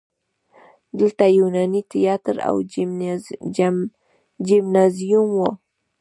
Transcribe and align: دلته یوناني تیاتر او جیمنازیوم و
دلته 0.99 1.23
یوناني 1.39 1.81
تیاتر 1.91 2.35
او 2.49 2.55
جیمنازیوم 4.47 5.29
و 5.37 5.43